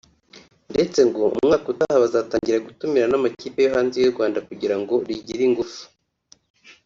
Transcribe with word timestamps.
ndetse 0.71 0.99
ngo 1.07 1.21
umwaka 1.29 1.65
utaha 1.73 2.01
bazatangira 2.03 2.65
gutumira 2.67 3.05
n’amakipe 3.09 3.59
yo 3.65 3.69
hanze 3.75 3.97
y’u 3.99 4.13
Rwanda 4.13 4.39
kugirango 4.47 4.93
rigire 5.07 5.43
ingufu 5.49 5.81